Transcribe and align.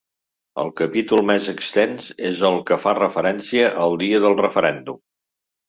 El 0.61 0.69
capítol 0.79 1.21
més 1.31 1.49
extens 1.53 2.09
és 2.31 2.41
el 2.51 2.59
que 2.71 2.79
fa 2.87 2.95
referència 3.01 3.71
al 3.87 4.01
dia 4.07 4.25
del 4.27 4.41
referèndum. 4.43 5.03